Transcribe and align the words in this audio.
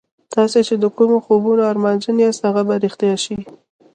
تاسې 0.33 0.59
چې 0.67 0.75
د 0.83 0.85
کومو 0.97 1.17
خوبونو 1.25 1.63
ارمانجن 1.71 2.17
یاست 2.25 2.41
هغه 2.47 2.61
به 2.67 2.75
رښتیا 2.85 3.15
شي 3.23 3.37